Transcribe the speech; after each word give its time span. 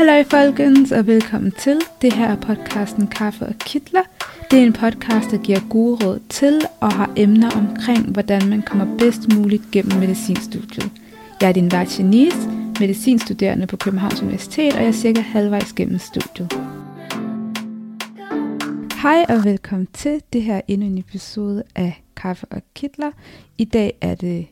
Hallo 0.00 0.22
folkens, 0.30 0.92
og 0.92 1.06
velkommen 1.06 1.52
til. 1.52 1.80
Det 2.02 2.12
her 2.12 2.28
er 2.28 2.36
podcasten 2.36 3.06
Kaffe 3.06 3.46
og 3.46 3.54
Kitler. 3.54 4.02
Det 4.50 4.58
er 4.58 4.62
en 4.62 4.72
podcast, 4.72 5.30
der 5.30 5.38
giver 5.38 5.58
gode 5.70 6.06
råd 6.06 6.20
til 6.28 6.60
og 6.80 6.92
har 6.92 7.12
emner 7.16 7.50
omkring, 7.50 8.12
hvordan 8.12 8.48
man 8.48 8.62
kommer 8.62 8.96
bedst 8.98 9.20
muligt 9.34 9.62
gennem 9.72 9.98
medicinstudiet. 9.98 10.92
Jeg 11.40 11.48
er 11.48 11.52
din 11.52 11.72
vært 11.72 11.98
Janice, 11.98 12.48
medicinstuderende 12.80 13.66
på 13.66 13.76
Københavns 13.76 14.22
Universitet, 14.22 14.74
og 14.74 14.80
jeg 14.80 14.88
er 14.88 14.92
cirka 14.92 15.20
halvvejs 15.20 15.72
gennem 15.72 15.98
studiet. 15.98 16.52
Hej 19.02 19.24
og 19.28 19.44
velkommen 19.44 19.88
til. 19.92 20.22
Det 20.32 20.42
her 20.42 20.56
er 20.56 20.62
endnu 20.68 20.86
en 20.86 20.98
episode 20.98 21.62
af 21.74 22.02
Kaffe 22.16 22.46
og 22.50 22.62
Kitler. 22.74 23.10
I 23.58 23.64
dag 23.64 23.98
er 24.00 24.14
det 24.14 24.46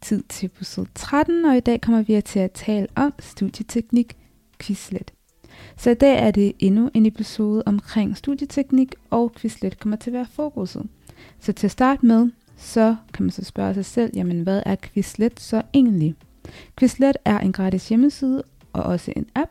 tid 0.00 0.22
til 0.28 0.46
episode 0.46 0.88
13, 0.94 1.44
og 1.44 1.56
i 1.56 1.60
dag 1.60 1.80
kommer 1.80 2.02
vi 2.02 2.20
til 2.20 2.38
at 2.38 2.52
tale 2.52 2.86
om 2.96 3.12
studieteknik 3.18 4.16
Quizlet. 4.60 5.12
Så 5.76 5.90
i 5.90 5.94
dag 5.94 6.18
er 6.26 6.30
det 6.30 6.52
endnu 6.58 6.90
en 6.94 7.06
episode 7.06 7.62
omkring 7.66 8.16
studieteknik, 8.16 8.94
og 9.10 9.32
Quizlet 9.36 9.80
kommer 9.80 9.96
til 9.96 10.10
at 10.10 10.14
være 10.14 10.26
fokuset. 10.32 10.86
Så 11.40 11.52
til 11.52 11.66
at 11.66 11.70
starte 11.70 12.06
med, 12.06 12.30
så 12.56 12.96
kan 13.12 13.24
man 13.24 13.30
så 13.30 13.44
spørge 13.44 13.74
sig 13.74 13.84
selv, 13.84 14.10
jamen 14.14 14.40
hvad 14.42 14.62
er 14.66 14.76
Quizlet 14.82 15.40
så 15.40 15.62
egentlig? 15.74 16.14
Quizlet 16.78 17.16
er 17.24 17.38
en 17.38 17.52
gratis 17.52 17.88
hjemmeside 17.88 18.42
og 18.72 18.82
også 18.82 19.12
en 19.16 19.26
app, 19.34 19.50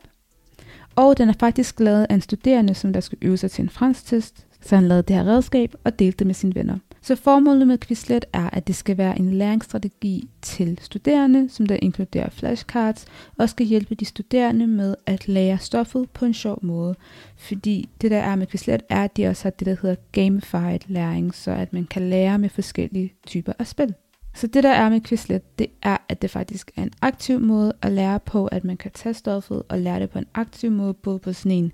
og 0.96 1.18
den 1.18 1.28
er 1.28 1.34
faktisk 1.40 1.80
lavet 1.80 2.06
af 2.10 2.14
en 2.14 2.20
studerende, 2.20 2.74
som 2.74 2.92
der 2.92 3.00
skulle 3.00 3.26
øve 3.26 3.36
sig 3.36 3.50
til 3.50 3.62
en 3.62 3.68
fransk 3.68 4.06
test, 4.06 4.46
så 4.60 4.74
han 4.74 4.88
lavede 4.88 5.02
det 5.02 5.16
her 5.16 5.24
redskab 5.24 5.74
og 5.84 5.98
delte 5.98 6.18
det 6.18 6.26
med 6.26 6.34
sine 6.34 6.54
venner. 6.54 6.78
Så 7.02 7.16
formålet 7.16 7.68
med 7.68 7.78
Quizlet 7.78 8.24
er, 8.32 8.50
at 8.50 8.66
det 8.66 8.74
skal 8.74 8.98
være 8.98 9.18
en 9.18 9.34
læringsstrategi 9.34 10.28
til 10.42 10.78
studerende, 10.82 11.48
som 11.48 11.66
der 11.66 11.76
inkluderer 11.82 12.30
flashcards, 12.30 13.06
og 13.38 13.48
skal 13.48 13.66
hjælpe 13.66 13.94
de 13.94 14.04
studerende 14.04 14.66
med 14.66 14.94
at 15.06 15.28
lære 15.28 15.58
stoffet 15.58 16.10
på 16.10 16.24
en 16.24 16.34
sjov 16.34 16.58
måde. 16.62 16.94
Fordi 17.36 17.88
det 18.00 18.10
der 18.10 18.18
er 18.18 18.36
med 18.36 18.46
Quizlet, 18.46 18.82
er, 18.88 19.04
at 19.04 19.16
de 19.16 19.26
også 19.26 19.44
har 19.44 19.50
det, 19.50 19.66
der 19.66 19.76
hedder 19.82 19.96
gamified 20.12 20.80
læring, 20.86 21.34
så 21.34 21.50
at 21.50 21.72
man 21.72 21.86
kan 21.90 22.10
lære 22.10 22.38
med 22.38 22.48
forskellige 22.48 23.12
typer 23.26 23.52
af 23.58 23.66
spil. 23.66 23.94
Så 24.34 24.46
det 24.46 24.62
der 24.62 24.72
er 24.72 24.88
med 24.88 25.00
Quizlet, 25.00 25.58
det 25.58 25.66
er, 25.82 25.96
at 26.08 26.22
det 26.22 26.30
faktisk 26.30 26.70
er 26.76 26.82
en 26.82 26.92
aktiv 27.02 27.40
måde 27.40 27.72
at 27.82 27.92
lære 27.92 28.20
på, 28.20 28.46
at 28.46 28.64
man 28.64 28.76
kan 28.76 28.90
tage 28.90 29.14
stoffet 29.14 29.62
og 29.68 29.78
lære 29.78 30.00
det 30.00 30.10
på 30.10 30.18
en 30.18 30.26
aktiv 30.34 30.70
måde, 30.70 30.94
både 30.94 31.18
på 31.18 31.32
sådan 31.32 31.52
en 31.52 31.72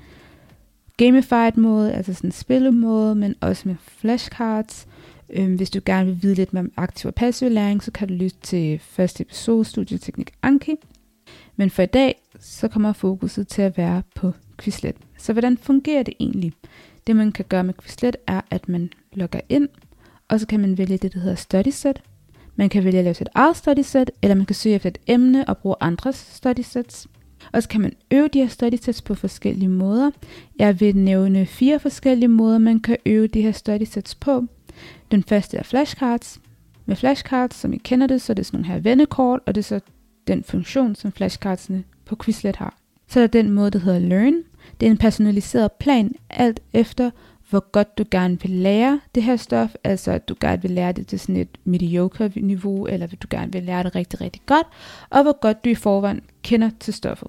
gamified 0.97 1.57
måde, 1.57 1.93
altså 1.93 2.15
sådan 2.15 2.29
en 2.29 2.33
spillemåde, 2.33 3.15
men 3.15 3.35
også 3.41 3.69
med 3.69 3.77
flashcards. 3.87 4.87
Øhm, 5.31 5.55
hvis 5.55 5.71
du 5.71 5.81
gerne 5.87 6.07
vil 6.07 6.23
vide 6.23 6.35
lidt 6.35 6.53
mere 6.53 6.61
om 6.65 6.73
aktiv 6.77 7.09
og 7.09 7.15
passiv 7.15 7.51
læring, 7.51 7.83
så 7.83 7.91
kan 7.91 8.09
du 8.09 8.15
lytte 8.15 8.37
til 8.43 8.79
første 8.79 9.23
episode, 9.23 9.65
Studieteknik 9.65 10.31
Anki. 10.43 10.77
Men 11.57 11.71
for 11.71 11.83
i 11.83 11.87
dag, 11.87 12.23
så 12.41 12.69
kommer 12.69 12.93
fokuset 12.93 13.49
til 13.49 13.63
at 13.63 13.79
være 13.79 14.03
på 14.15 14.33
Quizlet. 14.59 14.97
Så 15.19 15.33
hvordan 15.33 15.59
fungerer 15.59 16.03
det 16.03 16.15
egentlig? 16.21 16.53
Det 17.07 17.17
man 17.17 17.33
kan 17.33 17.45
gøre 17.49 17.65
med 17.65 17.75
Quizlet 17.83 18.17
er, 18.27 18.41
at 18.51 18.69
man 18.69 18.91
logger 19.13 19.41
ind, 19.49 19.69
og 20.29 20.41
så 20.41 20.47
kan 20.47 20.61
man 20.61 20.79
vælge 20.79 20.97
det, 20.97 21.15
der 21.15 21.21
hedder 21.21 21.37
Study 21.37 21.71
Set. 21.71 22.03
Man 22.57 22.69
kan 22.69 22.85
vælge 22.85 22.99
at 22.99 23.05
lave 23.05 23.15
sit 23.15 23.29
eget 23.35 23.57
study 23.57 23.83
set, 23.83 24.11
eller 24.23 24.35
man 24.35 24.47
kan 24.47 24.55
søge 24.55 24.75
efter 24.75 24.91
et 24.91 24.99
emne 25.07 25.49
og 25.49 25.59
bruge 25.59 25.77
andres 25.81 26.17
study 26.17 26.61
sets. 26.63 27.07
Og 27.53 27.63
så 27.63 27.69
kan 27.69 27.81
man 27.81 27.93
øve 28.11 28.29
de 28.29 28.41
her 28.41 28.49
study 28.49 28.75
sets 28.83 29.03
på 29.03 29.15
forskellige 29.15 29.69
måder. 29.69 30.11
Jeg 30.59 30.81
vil 30.81 30.97
nævne 30.97 31.47
fire 31.47 31.79
forskellige 31.79 32.29
måder, 32.29 32.59
man 32.59 32.81
kan 32.81 32.97
øve 33.07 33.27
de 33.27 33.43
her 33.43 33.53
study 33.53 33.85
sets 33.85 34.15
på. 34.15 34.45
Den 35.11 35.23
første 35.23 35.57
er 35.57 35.63
flashcards. 35.63 36.41
Med 36.87 36.97
flashcards, 36.97 37.55
som 37.55 37.73
I 37.73 37.77
kender 37.77 38.07
det, 38.07 38.23
så 38.23 38.33
er 38.33 38.35
det 38.35 38.47
sådan 38.47 38.61
nogle 38.61 38.73
her 38.73 38.81
vennekort, 38.81 39.41
og 39.47 39.55
det 39.55 39.61
er 39.61 39.65
så 39.65 39.81
den 40.27 40.45
funktion, 40.45 40.95
som 40.95 41.13
flashcardsene 41.13 41.85
på 42.05 42.17
Quizlet 42.25 42.57
har. 42.57 42.75
Så 43.09 43.21
er 43.21 43.27
der 43.27 43.43
den 43.43 43.51
måde, 43.51 43.71
der 43.71 43.79
hedder 43.79 43.99
Learn. 43.99 44.35
Det 44.81 44.87
er 44.87 44.91
en 44.91 44.97
personaliseret 44.97 45.73
plan, 45.73 46.15
alt 46.31 46.61
efter 46.73 47.11
hvor 47.51 47.71
godt 47.73 47.99
du 47.99 48.05
gerne 48.11 48.41
vil 48.41 48.51
lære 48.51 49.01
det 49.15 49.23
her 49.23 49.37
stof, 49.37 49.75
altså 49.85 50.11
at 50.11 50.29
du 50.29 50.35
gerne 50.41 50.63
vil 50.63 50.71
lære 50.71 50.93
det 50.93 51.07
til 51.07 51.21
sådan 51.21 51.37
et 51.37 51.49
mediocre 51.65 52.31
niveau, 52.37 52.87
eller 52.87 53.07
at 53.07 53.23
du 53.23 53.27
gerne 53.31 53.53
vil 53.53 53.63
lære 53.63 53.83
det 53.83 53.95
rigtig, 53.95 54.21
rigtig 54.21 54.43
godt, 54.47 54.67
og 55.11 55.23
hvor 55.23 55.41
godt 55.41 55.65
du 55.65 55.71
i 55.71 55.75
forvejen 55.75 56.21
kender 56.43 56.71
til 56.81 56.95
stoffet. 56.95 57.29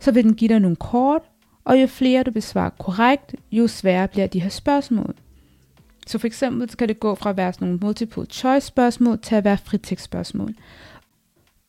Så 0.00 0.12
vil 0.12 0.24
den 0.24 0.34
give 0.34 0.48
dig 0.48 0.60
nogle 0.60 0.76
kort, 0.76 1.22
og 1.64 1.80
jo 1.80 1.86
flere 1.86 2.22
du 2.22 2.30
besvarer 2.30 2.70
korrekt, 2.70 3.34
jo 3.52 3.66
sværere 3.66 4.08
bliver 4.08 4.26
de 4.26 4.40
her 4.40 4.48
spørgsmål. 4.48 5.14
Så 6.06 6.18
for 6.18 6.26
eksempel 6.26 6.70
så 6.70 6.76
kan 6.76 6.88
det 6.88 7.00
gå 7.00 7.14
fra 7.14 7.30
at 7.30 7.36
være 7.36 7.52
sådan 7.52 7.68
nogle 7.68 7.80
multiple 7.82 8.26
choice 8.30 8.66
spørgsmål 8.66 9.18
til 9.18 9.34
at 9.34 9.44
være 9.44 9.58
fritekstspørgsmål. 9.58 10.54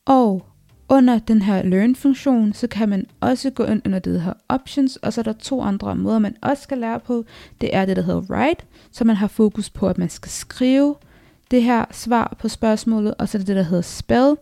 Og 0.04 0.46
under 0.88 1.18
den 1.18 1.42
her 1.42 1.62
learn-funktion, 1.62 2.52
så 2.52 2.66
kan 2.66 2.88
man 2.88 3.06
også 3.20 3.50
gå 3.50 3.64
ind 3.64 3.82
under 3.86 3.98
det 3.98 4.22
her 4.22 4.32
options, 4.48 4.96
og 4.96 5.12
så 5.12 5.20
er 5.20 5.22
der 5.22 5.32
to 5.32 5.62
andre 5.62 5.96
måder, 5.96 6.18
man 6.18 6.36
også 6.42 6.62
skal 6.62 6.78
lære 6.78 7.00
på. 7.00 7.24
Det 7.60 7.76
er 7.76 7.84
det, 7.84 7.96
der 7.96 8.02
hedder 8.02 8.20
write, 8.20 8.64
så 8.92 9.04
man 9.04 9.16
har 9.16 9.26
fokus 9.26 9.70
på, 9.70 9.88
at 9.88 9.98
man 9.98 10.08
skal 10.08 10.30
skrive 10.30 10.94
det 11.50 11.62
her 11.62 11.84
svar 11.90 12.36
på 12.38 12.48
spørgsmålet, 12.48 13.14
og 13.18 13.28
så 13.28 13.38
er 13.38 13.40
det 13.40 13.46
det, 13.46 13.56
der 13.56 13.62
hedder 13.62 13.82
spell, 13.82 14.36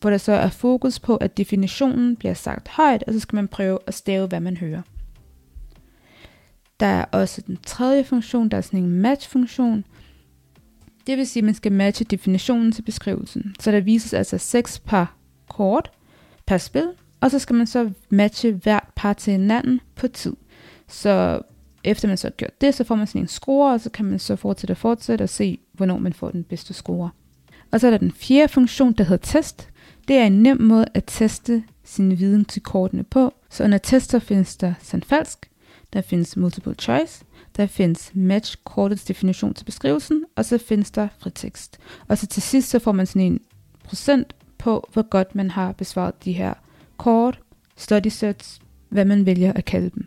hvor 0.00 0.10
der 0.10 0.18
så 0.18 0.32
er 0.32 0.48
fokus 0.48 1.00
på, 1.00 1.16
at 1.16 1.36
definitionen 1.36 2.16
bliver 2.16 2.34
sagt 2.34 2.68
højt, 2.68 3.04
og 3.06 3.12
så 3.12 3.20
skal 3.20 3.36
man 3.36 3.48
prøve 3.48 3.78
at 3.86 3.94
stave, 3.94 4.26
hvad 4.26 4.40
man 4.40 4.56
hører. 4.56 4.82
Der 6.80 6.86
er 6.86 7.04
også 7.12 7.40
den 7.46 7.58
tredje 7.66 8.04
funktion, 8.04 8.48
der 8.48 8.56
er 8.56 8.60
sådan 8.60 8.80
en 8.80 8.90
match-funktion. 8.90 9.84
Det 11.06 11.18
vil 11.18 11.26
sige, 11.26 11.40
at 11.40 11.44
man 11.44 11.54
skal 11.54 11.72
matche 11.72 12.04
definitionen 12.04 12.72
til 12.72 12.82
beskrivelsen. 12.82 13.54
Så 13.60 13.72
der 13.72 13.80
vises 13.80 14.12
altså 14.12 14.38
seks 14.38 14.78
par 14.78 15.14
kort 15.48 15.90
per 16.46 16.58
spil, 16.58 16.88
og 17.20 17.30
så 17.30 17.38
skal 17.38 17.56
man 17.56 17.66
så 17.66 17.90
matche 18.10 18.52
hvert 18.52 18.88
par 18.96 19.12
til 19.12 19.32
hinanden 19.32 19.80
på 19.94 20.08
tid. 20.08 20.36
Så 20.88 21.40
efter 21.84 22.08
man 22.08 22.16
så 22.16 22.26
har 22.26 22.32
gjort 22.32 22.60
det, 22.60 22.74
så 22.74 22.84
får 22.84 22.94
man 22.94 23.06
sådan 23.06 23.20
en 23.20 23.28
score, 23.28 23.72
og 23.72 23.80
så 23.80 23.90
kan 23.90 24.04
man 24.04 24.18
så 24.18 24.36
fortsætte 24.36 24.72
og 24.72 24.76
fortsætte 24.76 25.22
og 25.22 25.28
se, 25.28 25.58
hvornår 25.72 25.98
man 25.98 26.12
får 26.12 26.30
den 26.30 26.44
bedste 26.44 26.74
score. 26.74 27.10
Og 27.70 27.80
så 27.80 27.86
er 27.86 27.90
der 27.90 27.98
den 27.98 28.12
fjerde 28.12 28.52
funktion, 28.52 28.92
der 28.92 29.04
hedder 29.04 29.26
test. 29.26 29.68
Det 30.08 30.16
er 30.16 30.24
en 30.24 30.42
nem 30.42 30.60
måde 30.60 30.86
at 30.94 31.04
teste 31.06 31.62
sin 31.84 32.18
viden 32.18 32.44
til 32.44 32.62
kortene 32.62 33.04
på. 33.04 33.34
Så 33.50 33.64
under 33.64 33.78
tester 33.78 34.18
findes 34.18 34.56
der 34.56 34.74
sand 34.80 35.02
falsk, 35.02 35.50
der 35.92 36.00
findes 36.00 36.36
multiple 36.36 36.74
choice, 36.74 37.24
der 37.56 37.66
findes 37.66 38.10
match 38.14 38.56
kortets 38.64 39.04
definition 39.04 39.54
til 39.54 39.64
beskrivelsen, 39.64 40.24
og 40.36 40.44
så 40.44 40.58
findes 40.58 40.90
der 40.90 41.08
fritekst. 41.18 41.78
Og 42.08 42.18
så 42.18 42.26
til 42.26 42.42
sidst 42.42 42.70
så 42.70 42.78
får 42.78 42.92
man 42.92 43.06
sådan 43.06 43.22
en 43.22 43.40
procent 43.84 44.34
på, 44.58 44.88
hvor 44.92 45.02
godt 45.02 45.34
man 45.34 45.50
har 45.50 45.72
besvaret 45.72 46.24
de 46.24 46.32
her 46.32 46.54
kort, 46.96 47.40
study 47.76 48.08
sets, 48.08 48.60
hvad 48.88 49.04
man 49.04 49.26
vælger 49.26 49.52
at 49.52 49.64
kalde 49.64 49.90
dem. 49.90 50.06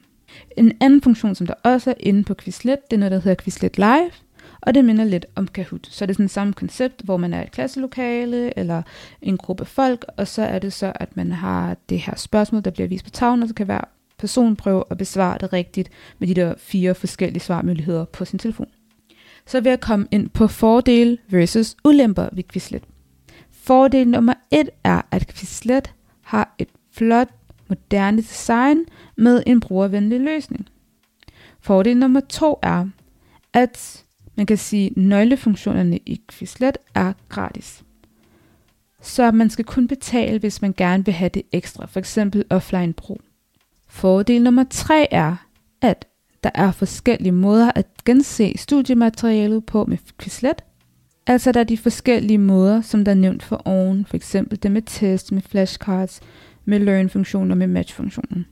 En 0.57 0.77
anden 0.81 1.01
funktion, 1.01 1.35
som 1.35 1.47
der 1.47 1.53
også 1.63 1.89
er 1.89 1.95
inde 1.99 2.23
på 2.23 2.33
Quizlet, 2.33 2.79
det 2.91 2.97
er 2.97 2.99
noget, 2.99 3.11
der 3.11 3.19
hedder 3.19 3.43
Quizlet 3.43 3.77
Live, 3.77 4.11
og 4.61 4.73
det 4.73 4.85
minder 4.85 5.03
lidt 5.03 5.25
om 5.35 5.47
Kahoot. 5.47 5.87
Så 5.87 6.05
det 6.05 6.11
er 6.11 6.15
sådan 6.15 6.29
samme 6.29 6.53
koncept, 6.53 7.01
hvor 7.01 7.17
man 7.17 7.33
er 7.33 7.43
et 7.43 7.51
klasselokale 7.51 8.59
eller 8.59 8.81
en 9.21 9.37
gruppe 9.37 9.65
folk, 9.65 10.05
og 10.17 10.27
så 10.27 10.41
er 10.41 10.59
det 10.59 10.73
så, 10.73 10.93
at 10.95 11.17
man 11.17 11.31
har 11.31 11.77
det 11.89 11.99
her 11.99 12.15
spørgsmål, 12.15 12.61
der 12.61 12.71
bliver 12.71 12.87
vist 12.87 13.03
på 13.03 13.09
tavlen, 13.09 13.43
og 13.43 13.49
så 13.49 13.55
kan 13.55 13.65
hver 13.65 13.81
person 14.21 14.57
og 14.65 14.97
besvare 14.97 15.37
det 15.37 15.53
rigtigt 15.53 15.89
med 16.19 16.27
de 16.27 16.33
der 16.33 16.53
fire 16.57 16.95
forskellige 16.95 17.43
svarmuligheder 17.43 18.05
på 18.05 18.25
sin 18.25 18.39
telefon. 18.39 18.67
Så 19.45 19.61
vil 19.61 19.69
jeg 19.69 19.79
komme 19.79 20.07
ind 20.11 20.29
på 20.29 20.47
fordele 20.47 21.17
versus 21.29 21.75
ulemper 21.85 22.29
ved 22.31 22.43
Quizlet. 22.43 22.83
Fordel 23.51 24.07
nummer 24.07 24.33
et 24.51 24.69
er, 24.83 25.01
at 25.11 25.27
Quizlet 25.27 25.93
har 26.21 26.55
et 26.57 26.67
flot, 26.91 27.29
moderne 27.67 28.17
design 28.17 28.85
med 29.15 29.43
en 29.47 29.59
brugervenlig 29.59 30.19
løsning. 30.19 30.67
Fordel 31.59 31.97
nummer 31.97 32.19
to 32.19 32.59
er, 32.63 32.87
at 33.53 34.03
man 34.35 34.45
kan 34.45 34.57
sige, 34.57 34.87
at 34.87 34.97
nøglefunktionerne 34.97 35.97
i 35.97 36.21
Quizlet 36.31 36.77
er 36.95 37.13
gratis. 37.29 37.83
Så 39.01 39.31
man 39.31 39.49
skal 39.49 39.65
kun 39.65 39.87
betale, 39.87 40.39
hvis 40.39 40.61
man 40.61 40.73
gerne 40.77 41.05
vil 41.05 41.13
have 41.13 41.29
det 41.29 41.43
ekstra, 41.51 41.85
f.eks. 41.85 42.17
offline 42.49 42.93
brug. 42.93 43.21
Fordel 43.91 44.43
nummer 44.43 44.65
tre 44.69 45.13
er, 45.13 45.35
at 45.81 46.05
der 46.43 46.49
er 46.55 46.71
forskellige 46.71 47.31
måder 47.31 47.71
at 47.75 47.87
gense 48.05 48.53
studiematerialet 48.57 49.65
på 49.65 49.85
med 49.85 49.97
Quizlet, 50.19 50.61
Altså 51.27 51.51
der 51.51 51.59
er 51.59 51.63
de 51.63 51.77
forskellige 51.77 52.37
måder, 52.37 52.81
som 52.81 53.05
der 53.05 53.11
er 53.11 53.15
nævnt 53.15 53.43
for 53.43 53.61
oven, 53.65 54.05
for 54.05 54.15
eksempel 54.15 54.63
det 54.63 54.71
med 54.71 54.81
test, 54.81 55.31
med 55.31 55.41
flashcards, 55.41 56.21
med 56.65 56.79
learn-funktionen 56.79 57.51
og 57.51 57.57
med 57.57 57.67
match-funktionen. 57.67 58.45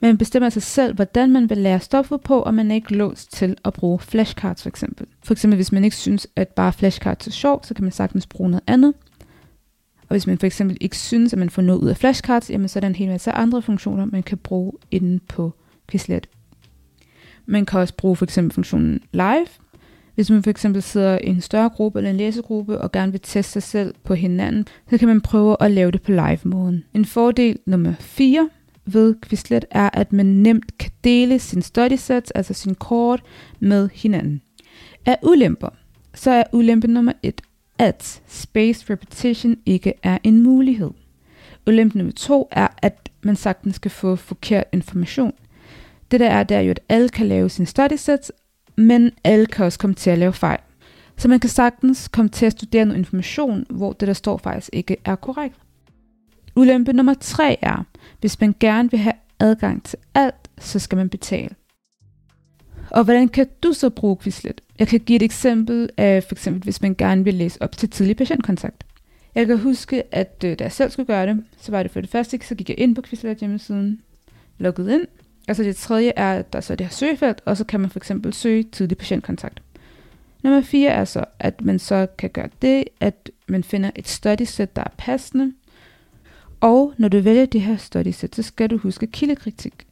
Man 0.00 0.18
bestemmer 0.18 0.48
sig 0.48 0.62
selv, 0.62 0.94
hvordan 0.94 1.32
man 1.32 1.50
vil 1.50 1.58
lære 1.58 1.80
stoffet 1.80 2.20
på, 2.20 2.40
og 2.40 2.54
man 2.54 2.70
er 2.70 2.74
ikke 2.74 2.94
låst 2.94 3.32
til 3.32 3.56
at 3.64 3.72
bruge 3.72 3.98
flashcards 3.98 4.62
for 4.62 4.68
eksempel. 4.68 5.06
For 5.24 5.34
eksempel 5.34 5.56
hvis 5.56 5.72
man 5.72 5.84
ikke 5.84 5.96
synes, 5.96 6.26
at 6.36 6.48
bare 6.48 6.72
flashcards 6.72 7.26
er 7.26 7.30
sjovt, 7.30 7.66
så 7.66 7.74
kan 7.74 7.84
man 7.84 7.92
sagtens 7.92 8.26
bruge 8.26 8.50
noget 8.50 8.64
andet. 8.66 8.94
Og 10.10 10.14
hvis 10.14 10.26
man 10.26 10.38
for 10.38 10.46
eksempel 10.46 10.76
ikke 10.80 10.96
synes, 10.96 11.32
at 11.32 11.38
man 11.38 11.50
får 11.50 11.62
noget 11.62 11.80
ud 11.80 11.88
af 11.88 11.96
flashcards, 11.96 12.50
jamen 12.50 12.68
så 12.68 12.78
er 12.78 12.80
der 12.80 12.88
en 12.88 12.94
hel 12.94 13.08
masse 13.08 13.32
andre 13.32 13.62
funktioner, 13.62 14.04
man 14.04 14.22
kan 14.22 14.38
bruge 14.38 14.72
inde 14.90 15.20
på 15.28 15.54
Quizlet. 15.90 16.28
Man 17.46 17.66
kan 17.66 17.80
også 17.80 17.94
bruge 17.96 18.16
for 18.16 18.24
eksempel 18.24 18.54
funktionen 18.54 19.00
live, 19.12 19.46
hvis 20.14 20.30
man 20.30 20.42
for 20.42 20.50
eksempel 20.50 20.82
sidder 20.82 21.18
i 21.18 21.26
en 21.26 21.40
større 21.40 21.68
gruppe 21.68 21.98
eller 21.98 22.10
en 22.10 22.16
læsegruppe 22.16 22.80
og 22.80 22.92
gerne 22.92 23.12
vil 23.12 23.20
teste 23.20 23.52
sig 23.52 23.62
selv 23.62 23.94
på 24.04 24.14
hinanden, 24.14 24.66
så 24.90 24.98
kan 24.98 25.08
man 25.08 25.20
prøve 25.20 25.56
at 25.60 25.70
lave 25.70 25.90
det 25.90 26.02
på 26.02 26.12
live-måden. 26.12 26.84
En 26.94 27.04
fordel 27.04 27.58
nummer 27.66 27.94
4 28.00 28.48
ved 28.86 29.14
Quizlet 29.22 29.64
er, 29.70 29.90
at 29.92 30.12
man 30.12 30.26
nemt 30.26 30.78
kan 30.78 30.90
dele 31.04 31.38
sin 31.38 31.62
study 31.62 31.96
sets, 31.96 32.30
altså 32.30 32.54
sin 32.54 32.74
kort, 32.74 33.22
med 33.60 33.88
hinanden. 33.94 34.42
Af 35.06 35.18
ulemper, 35.22 35.68
så 36.14 36.30
er 36.30 36.44
ulempe 36.52 36.86
nummer 36.86 37.12
1, 37.22 37.40
at 37.80 38.22
space 38.26 38.92
repetition 38.92 39.56
ikke 39.66 39.94
er 40.02 40.18
en 40.24 40.42
mulighed. 40.42 40.90
Ulempe 41.66 41.98
nummer 41.98 42.12
to 42.12 42.48
er, 42.50 42.68
at 42.78 43.10
man 43.22 43.36
sagtens 43.36 43.76
skal 43.76 43.90
få 43.90 44.16
forkert 44.16 44.64
information. 44.72 45.32
Det 46.10 46.20
der 46.20 46.28
er, 46.30 46.42
det 46.42 46.56
er 46.56 46.60
jo, 46.60 46.70
at 46.70 46.80
alle 46.88 47.08
kan 47.08 47.26
lave 47.26 47.48
sin 47.48 47.66
study 47.66 47.96
sets, 47.96 48.32
men 48.76 49.10
alle 49.24 49.46
kan 49.46 49.64
også 49.64 49.78
komme 49.78 49.94
til 49.94 50.10
at 50.10 50.18
lave 50.18 50.32
fejl. 50.32 50.58
Så 51.16 51.28
man 51.28 51.40
kan 51.40 51.50
sagtens 51.50 52.08
komme 52.08 52.28
til 52.28 52.46
at 52.46 52.52
studere 52.52 52.84
noget 52.84 52.98
information, 52.98 53.66
hvor 53.70 53.92
det 53.92 54.08
der 54.08 54.14
står 54.14 54.36
faktisk 54.36 54.70
ikke 54.72 54.96
er 55.04 55.16
korrekt. 55.16 55.56
Ulempe 56.56 56.92
nummer 56.92 57.14
tre 57.14 57.58
er, 57.62 57.84
hvis 58.20 58.40
man 58.40 58.54
gerne 58.60 58.90
vil 58.90 59.00
have 59.00 59.14
adgang 59.38 59.84
til 59.84 59.98
alt, 60.14 60.50
så 60.58 60.78
skal 60.78 60.96
man 60.96 61.08
betale. 61.08 61.54
Og 62.90 63.04
hvordan 63.04 63.28
kan 63.28 63.46
du 63.62 63.72
så 63.72 63.90
bruge 63.90 64.16
Quizlet? 64.22 64.60
Jeg 64.78 64.88
kan 64.88 65.00
give 65.00 65.16
et 65.16 65.22
eksempel 65.22 65.90
af, 65.96 66.24
for 66.24 66.34
eksempel 66.34 66.62
hvis 66.62 66.82
man 66.82 66.94
gerne 66.94 67.24
vil 67.24 67.34
læse 67.34 67.62
op 67.62 67.76
til 67.76 67.90
tidlig 67.90 68.16
patientkontakt. 68.16 68.84
Jeg 69.34 69.46
kan 69.46 69.58
huske, 69.58 70.14
at 70.14 70.44
øh, 70.44 70.58
da 70.58 70.64
jeg 70.64 70.72
selv 70.72 70.90
skulle 70.90 71.06
gøre 71.06 71.26
det, 71.26 71.44
så 71.58 71.70
var 71.70 71.82
det 71.82 71.92
for 71.92 72.00
det 72.00 72.10
første, 72.10 72.38
så 72.42 72.54
gik 72.54 72.68
jeg 72.68 72.80
ind 72.80 72.94
på 72.94 73.02
Quizlet 73.02 73.38
hjemmesiden, 73.38 74.00
logget 74.58 74.94
ind, 74.94 75.06
og 75.48 75.56
så 75.56 75.62
det 75.62 75.76
tredje 75.76 76.12
er, 76.16 76.32
at 76.32 76.52
der 76.52 76.60
så 76.60 76.72
er 76.72 76.76
det 76.76 76.86
her 76.86 76.90
søgefelt, 76.92 77.40
og 77.44 77.56
så 77.56 77.64
kan 77.64 77.80
man 77.80 77.90
for 77.90 77.98
eksempel 77.98 78.32
søge 78.32 78.62
tidlig 78.62 78.98
patientkontakt. 78.98 79.62
Nummer 80.42 80.60
4 80.60 80.90
er 80.90 81.04
så, 81.04 81.24
at 81.38 81.64
man 81.64 81.78
så 81.78 82.06
kan 82.18 82.30
gøre 82.30 82.48
det, 82.62 82.84
at 83.00 83.30
man 83.48 83.64
finder 83.64 83.90
et 83.96 84.08
study 84.08 84.42
set, 84.42 84.76
der 84.76 84.82
er 84.82 84.94
passende. 84.98 85.52
Og 86.60 86.94
når 86.98 87.08
du 87.08 87.20
vælger 87.20 87.46
det 87.46 87.60
her 87.60 87.76
study 87.76 88.10
set, 88.10 88.36
så 88.36 88.42
skal 88.42 88.70
du 88.70 88.76
huske 88.78 89.06
kildekritik. 89.06 89.86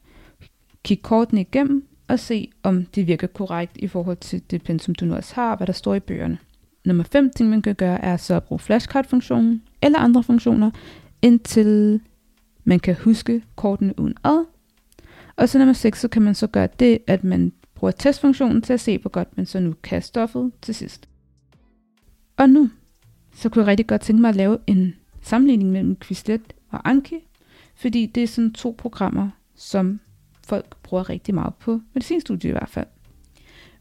Kig 0.83 1.03
kortene 1.03 1.41
igennem 1.41 1.89
og 2.09 2.19
se, 2.19 2.51
om 2.63 2.85
det 2.85 3.07
virker 3.07 3.27
korrekt 3.27 3.77
i 3.77 3.87
forhold 3.87 4.17
til 4.17 4.43
det 4.51 4.63
pensum, 4.63 4.95
du 4.95 5.05
nu 5.05 5.15
også 5.15 5.35
har, 5.35 5.57
hvad 5.57 5.67
der 5.67 5.73
står 5.73 5.95
i 5.95 6.01
bøgerne. 6.01 6.39
Nummer 6.85 7.05
5 7.05 7.31
ting, 7.31 7.51
man 7.51 7.63
kan 7.63 7.75
gøre, 7.75 8.01
er 8.01 8.17
så 8.17 8.35
at 8.35 8.45
bruge 8.45 8.59
flashcard-funktionen 8.59 9.63
eller 9.83 9.99
andre 9.99 10.23
funktioner, 10.23 10.71
indtil 11.23 12.01
man 12.65 12.81
kan 12.81 12.95
huske 12.95 13.43
kortene 13.57 13.99
uden 14.01 14.15
ad. 14.25 14.45
Og 15.37 15.49
så 15.49 15.59
nummer 15.59 15.75
6, 15.75 16.01
så 16.01 16.09
kan 16.09 16.23
man 16.23 16.35
så 16.35 16.47
gøre 16.47 16.69
det, 16.79 16.99
at 17.07 17.25
man 17.25 17.53
bruger 17.75 17.93
testfunktionen 17.93 18.63
til 18.63 18.73
at 18.73 18.81
se, 18.81 18.99
hvor 18.99 19.11
godt 19.11 19.37
man 19.37 19.47
så 19.47 19.61
nu 19.61 19.75
kan 19.83 20.03
stoffet 20.03 20.53
til 20.63 20.75
sidst. 20.75 21.09
Og 22.37 22.49
nu, 22.49 22.71
så 23.35 23.49
kunne 23.49 23.61
jeg 23.61 23.67
rigtig 23.67 23.87
godt 23.87 24.01
tænke 24.01 24.21
mig 24.21 24.29
at 24.29 24.37
lave 24.37 24.59
en 24.67 24.95
sammenligning 25.21 25.71
mellem 25.71 25.97
Quizlet 25.97 26.55
og 26.71 26.91
Anki, 26.91 27.17
fordi 27.75 28.07
det 28.07 28.23
er 28.23 28.27
sådan 28.27 28.53
to 28.53 28.75
programmer, 28.79 29.31
som 29.55 30.01
folk 30.49 30.77
bruger 30.83 31.11
rigtig 31.11 31.35
meget 31.35 31.55
på 31.55 31.81
medicinstudiet 31.95 32.51
i 32.51 32.53
hvert 32.53 32.69
fald. 32.69 32.87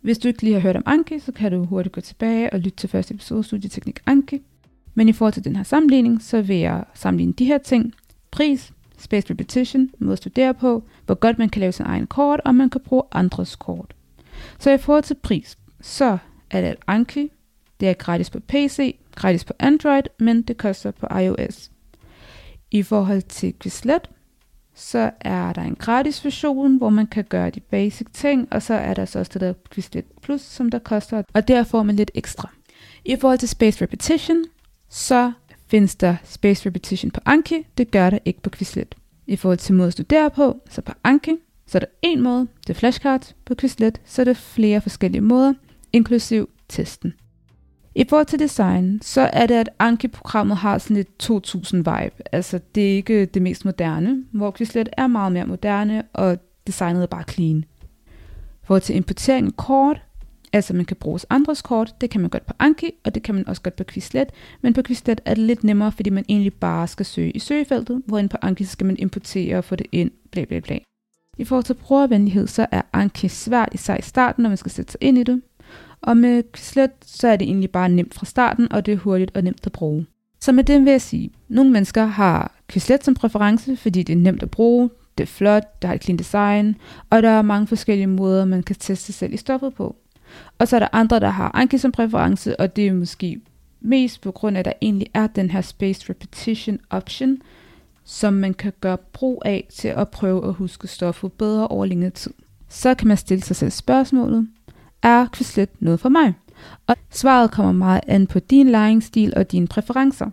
Hvis 0.02 0.18
du 0.18 0.28
ikke 0.28 0.42
lige 0.42 0.54
har 0.54 0.62
hørt 0.62 0.76
om 0.76 0.84
Anki, 0.86 1.20
så 1.20 1.32
kan 1.32 1.52
du 1.52 1.66
hurtigt 1.66 1.94
gå 1.94 2.02
tilbage 2.02 2.54
og 2.54 2.60
lytte 2.60 2.78
til 2.78 2.90
første 2.90 3.14
episode 3.14 3.44
Studieteknik 3.44 4.00
Anki. 4.06 4.42
Men 4.94 5.10
i 5.10 5.14
forhold 5.14 5.34
til 5.34 5.44
den 5.44 5.56
her 5.56 5.64
sammenligning, 5.64 6.22
så 6.22 6.42
vil 6.42 6.58
jeg 6.58 6.84
sammenligne 6.94 7.34
de 7.34 7.46
her 7.46 7.58
ting. 7.58 7.94
Pris, 8.32 8.74
space 8.98 9.28
repetition, 9.30 9.90
måde 10.00 10.12
at 10.14 10.18
studere 10.18 10.54
på, 10.54 10.84
hvor 11.06 11.16
godt 11.16 11.38
man 11.38 11.50
kan 11.50 11.60
lave 11.60 11.72
sin 11.72 11.86
egen 11.86 12.08
kort, 12.08 12.42
og 12.46 12.56
man 12.56 12.70
kan 12.70 12.82
bruge 12.82 13.04
andres 13.12 13.56
kort. 13.56 13.94
Så 14.60 14.72
i 14.72 14.78
forhold 14.78 15.04
til 15.04 15.16
pris, 15.16 15.58
så 15.82 16.18
er 16.52 16.62
det 16.62 16.76
Anki. 16.88 17.32
Det 17.80 17.90
er 17.90 17.94
gratis 17.94 18.30
på 18.30 18.40
PC, 18.40 18.96
gratis 19.16 19.46
på 19.46 19.54
Android, 19.60 20.04
men 20.20 20.42
det 20.42 20.58
koster 20.58 20.92
på 20.92 21.18
iOS. 21.18 21.72
I 22.72 22.84
forhold 22.84 23.22
til 23.22 23.54
Quizlet, 23.60 24.10
så 24.78 25.12
er 25.22 25.54
der 25.54 25.62
en 25.62 25.76
gratis 25.76 26.26
version, 26.26 26.78
hvor 26.78 26.90
man 26.90 27.08
kan 27.08 27.24
gøre 27.24 27.50
de 27.50 27.60
basic 27.60 28.08
ting, 28.14 28.48
og 28.52 28.62
så 28.62 28.74
er 28.74 28.94
der 28.94 29.06
så 29.06 29.20
også 29.20 29.32
det 29.34 29.42
der 29.42 29.54
Quizlet 29.72 30.06
Plus, 30.22 30.42
som 30.42 30.72
der 30.72 30.80
koster, 30.80 31.24
og 31.34 31.48
der 31.48 31.64
får 31.64 31.84
man 31.84 31.96
lidt 31.96 32.12
ekstra. 32.14 32.50
I 33.06 33.16
forhold 33.16 33.40
til 33.40 33.50
Space 33.50 33.84
Repetition, 33.84 34.44
så 34.90 35.32
findes 35.68 35.96
der 35.96 36.16
Space 36.24 36.70
Repetition 36.70 37.12
på 37.12 37.20
Anki, 37.26 37.66
det 37.78 37.92
gør 37.92 38.10
der 38.10 38.20
ikke 38.26 38.42
på 38.42 38.50
Quizlet. 38.50 38.96
I 39.28 39.36
forhold 39.36 39.58
til 39.58 39.76
måde 39.76 39.88
at 39.88 39.94
studere 39.94 40.30
på, 40.30 40.62
så 40.70 40.82
på 40.82 40.92
Anki, 41.04 41.36
så 41.68 41.78
er 41.78 41.80
der 41.80 41.88
en 42.02 42.22
måde, 42.22 42.48
det 42.68 42.70
er 42.70 42.80
flashcards. 42.80 43.36
På 43.46 43.56
Quizlet, 43.56 44.02
så 44.06 44.22
er 44.22 44.24
der 44.24 44.34
flere 44.34 44.82
forskellige 44.82 45.22
måder, 45.22 45.54
inklusiv 45.94 46.50
testen. 46.70 47.14
I 47.98 48.06
forhold 48.10 48.26
til 48.26 48.40
design, 48.40 49.02
så 49.02 49.22
er 49.34 49.46
det, 49.46 49.56
at 49.56 49.70
Anki-programmet 49.80 50.58
har 50.58 50.78
sådan 50.78 50.98
et 50.98 51.08
2000-vibe. 51.24 52.22
Altså, 52.32 52.60
det 52.76 52.92
er 52.92 52.96
ikke 52.96 53.26
det 53.26 53.42
mest 53.42 53.66
moderne, 53.66 54.24
hvor 54.32 54.52
Quizlet 54.52 54.90
er 54.98 55.08
meget 55.08 55.32
mere 55.32 55.46
moderne, 55.46 56.04
og 56.14 56.38
designet 56.68 57.04
er 57.04 57.08
bare 57.08 57.24
clean. 57.30 57.66
Hvor 58.68 58.80
til 58.80 58.96
importering 58.96 59.48
af 59.48 59.58
kort, 59.58 60.02
altså 60.54 60.74
man 60.74 60.86
kan 60.86 60.98
bruge 60.98 61.20
andres 61.30 61.62
kort, 61.62 61.96
det 62.02 62.10
kan 62.10 62.22
man 62.22 62.30
godt 62.30 62.46
på 62.46 62.54
Anki, 62.60 62.92
og 63.06 63.16
det 63.16 63.24
kan 63.24 63.36
man 63.36 63.48
også 63.48 63.62
godt 63.62 63.76
på 63.76 63.84
Quizlet, 63.84 64.30
men 64.62 64.74
på 64.74 64.82
Quizlet 64.82 65.22
er 65.26 65.34
det 65.34 65.44
lidt 65.44 65.64
nemmere, 65.64 65.92
fordi 65.92 66.10
man 66.10 66.26
egentlig 66.30 66.54
bare 66.54 66.88
skal 66.88 67.06
søge 67.06 67.32
i 67.32 67.40
søgefeltet, 67.40 68.02
hvor 68.06 68.28
på 68.32 68.38
Anki 68.42 68.64
så 68.64 68.72
skal 68.72 68.88
man 68.88 68.98
importere 69.00 69.58
og 69.58 69.64
få 69.64 69.76
det 69.76 69.88
ind, 69.92 70.12
bla 70.32 70.46
bla 70.46 70.60
bla. 70.60 70.78
I 71.38 71.44
forhold 71.44 71.64
til 71.64 71.74
brugervenlighed, 71.74 72.48
så 72.48 72.66
er 72.72 72.82
Anki 72.94 73.28
svært 73.28 73.70
især 73.72 73.98
i 73.98 74.02
starten, 74.02 74.42
når 74.42 74.50
man 74.50 74.58
skal 74.58 74.72
sætte 74.72 74.92
sig 74.92 75.00
ind 75.02 75.18
i 75.18 75.24
det, 75.24 75.42
og 76.02 76.18
med 76.18 76.44
Quizlet, 76.54 76.92
så 77.06 77.28
er 77.28 77.36
det 77.36 77.48
egentlig 77.48 77.72
bare 77.72 77.90
nemt 77.90 78.14
fra 78.14 78.26
starten, 78.26 78.72
og 78.72 78.86
det 78.86 78.92
er 78.92 78.98
hurtigt 78.98 79.32
og 79.38 79.44
nemt 79.44 79.66
at 79.66 79.72
bruge. 79.72 80.06
Så 80.40 80.52
med 80.52 80.64
det 80.64 80.86
vil 80.86 80.92
jeg 80.92 81.02
sige, 81.02 81.26
at 81.26 81.56
nogle 81.56 81.72
mennesker 81.72 82.06
har 82.06 82.56
Quizlet 82.70 83.04
som 83.04 83.14
præference, 83.14 83.78
fordi 83.78 84.04
det 84.04 84.14
er 84.14 84.18
nemt 84.18 84.44
at 84.44 84.52
bruge, 84.52 84.90
det 85.18 85.24
er 85.24 85.28
flot, 85.28 85.82
det 85.82 85.88
har 85.88 85.96
et 85.96 86.04
clean 86.04 86.20
design, 86.20 86.76
og 87.10 87.24
der 87.24 87.30
er 87.30 87.42
mange 87.42 87.68
forskellige 87.68 88.08
måder, 88.08 88.46
man 88.46 88.64
kan 88.64 88.76
teste 88.76 89.06
sig 89.06 89.16
selv 89.16 89.34
i 89.34 89.38
stoffet 89.38 89.74
på. 89.74 89.96
Og 90.60 90.68
så 90.68 90.76
er 90.76 90.80
der 90.80 90.88
andre, 90.92 91.20
der 91.20 91.30
har 91.30 91.52
Anki 91.54 91.78
som 91.78 91.92
præference, 91.92 92.60
og 92.60 92.76
det 92.76 92.88
er 92.88 92.94
måske 92.94 93.42
mest 93.82 94.22
på 94.22 94.32
grund 94.32 94.58
af, 94.58 94.60
at 94.60 94.66
der 94.66 94.74
egentlig 94.82 95.08
er 95.14 95.28
den 95.28 95.50
her 95.50 95.62
Spaced 95.62 96.10
Repetition 96.10 96.80
option, 96.90 97.38
som 98.04 98.34
man 98.34 98.54
kan 98.54 98.74
gøre 98.82 98.98
brug 98.98 99.42
af 99.46 99.68
til 99.70 99.88
at 99.88 100.10
prøve 100.10 100.48
at 100.48 100.54
huske 100.54 100.88
stoffet 100.88 101.32
bedre 101.32 101.68
over 101.68 101.86
længere 101.86 102.10
tid. 102.10 102.34
Så 102.70 102.94
kan 102.94 103.08
man 103.08 103.18
stille 103.18 103.44
sig 103.44 103.56
selv 103.56 103.72
spørgsmålet, 103.72 104.48
er 105.02 105.28
Quizlet 105.34 105.70
noget 105.80 106.00
for 106.00 106.10
mig? 106.10 106.34
Og 106.88 106.96
svaret 107.10 107.52
kommer 107.52 107.72
meget 107.72 108.02
an 108.08 108.28
på 108.28 108.40
din 108.40 108.70
læringsstil 108.70 109.34
og 109.36 109.52
dine 109.52 109.68
præferencer. 109.68 110.30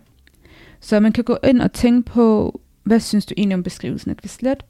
Så 0.79 0.99
man 0.99 1.11
kan 1.11 1.23
gå 1.23 1.37
ind 1.43 1.61
og 1.61 1.73
tænke 1.73 2.11
på, 2.11 2.59
hvad 2.83 2.99
synes 2.99 3.25
du 3.25 3.33
egentlig 3.37 3.55
om 3.55 3.63
beskrivelsen 3.63 4.11
af 4.11 4.17
Quizlet? 4.17 4.63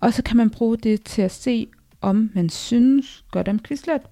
Og 0.00 0.14
så 0.14 0.22
kan 0.22 0.36
man 0.36 0.50
bruge 0.50 0.76
det 0.76 1.02
til 1.02 1.22
at 1.22 1.30
se, 1.30 1.66
om 2.00 2.30
man 2.34 2.48
synes 2.48 3.24
godt 3.30 3.48
om 3.48 3.58
Quizlet. 3.58 4.02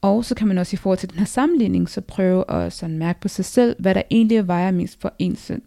Og 0.00 0.24
så 0.24 0.34
kan 0.34 0.48
man 0.48 0.58
også 0.58 0.74
i 0.74 0.76
forhold 0.76 0.98
til 0.98 1.10
den 1.10 1.18
her 1.18 1.26
sammenligning, 1.26 1.88
så 1.88 2.00
prøve 2.00 2.50
at 2.50 2.72
sådan 2.72 2.98
mærke 2.98 3.20
på 3.20 3.28
sig 3.28 3.44
selv, 3.44 3.76
hvad 3.78 3.94
der 3.94 4.02
egentlig 4.10 4.46
vejer 4.46 4.70
mest 4.70 5.00
for 5.00 5.14
ens 5.18 5.38
selv. 5.38 5.62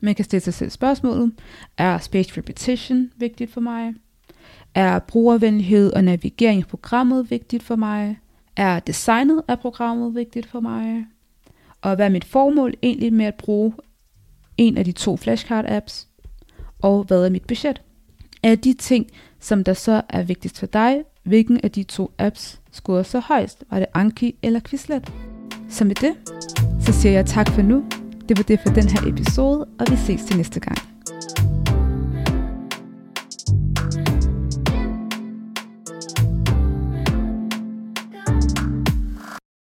Man 0.00 0.14
kan 0.14 0.24
stille 0.24 0.40
sig 0.40 0.54
selv 0.54 0.70
spørgsmålet, 0.70 1.32
er 1.78 1.98
spaced 1.98 2.38
repetition 2.38 3.10
vigtigt 3.16 3.52
for 3.52 3.60
mig? 3.60 3.94
Er 4.74 4.98
brugervenlighed 4.98 5.92
og 5.92 6.04
navigering 6.04 6.60
i 6.60 6.64
programmet 6.64 7.30
vigtigt 7.30 7.62
for 7.62 7.76
mig? 7.76 8.18
Er 8.56 8.80
designet 8.80 9.42
af 9.48 9.58
programmet 9.58 10.14
vigtigt 10.14 10.46
for 10.46 10.60
mig? 10.60 11.06
Og 11.82 11.96
hvad 11.96 12.06
er 12.06 12.10
mit 12.10 12.24
formål 12.24 12.74
egentlig 12.82 13.12
med 13.12 13.26
at 13.26 13.34
bruge 13.34 13.72
en 14.56 14.78
af 14.78 14.84
de 14.84 14.92
to 14.92 15.16
flashcard-apps? 15.16 16.06
Og 16.82 17.04
hvad 17.04 17.24
er 17.24 17.30
mit 17.30 17.46
budget? 17.46 17.82
Er 18.42 18.54
de 18.54 18.72
ting, 18.72 19.06
som 19.40 19.64
der 19.64 19.72
så 19.72 20.02
er 20.08 20.22
vigtigst 20.22 20.58
for 20.58 20.66
dig, 20.66 21.02
hvilken 21.22 21.60
af 21.62 21.70
de 21.70 21.82
to 21.82 22.10
apps 22.18 22.60
scorer 22.72 23.02
så 23.02 23.20
højst? 23.20 23.64
Var 23.70 23.78
det 23.78 23.86
Anki 23.94 24.36
eller 24.42 24.60
Quizlet? 24.60 25.12
Så 25.68 25.84
med 25.84 25.94
det, 25.94 26.12
så 26.80 26.92
siger 26.92 27.12
jeg 27.12 27.26
tak 27.26 27.48
for 27.48 27.62
nu. 27.62 27.84
Det 28.28 28.38
var 28.38 28.42
det 28.42 28.60
for 28.66 28.74
den 28.74 28.88
her 28.88 29.12
episode, 29.12 29.66
og 29.78 29.86
vi 29.90 29.96
ses 29.96 30.24
til 30.24 30.36
næste 30.36 30.60
gang. 30.60 30.78